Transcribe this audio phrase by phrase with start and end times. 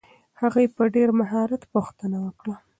[0.41, 2.55] هغې په ډېر مهارت پوښتنه وکړه.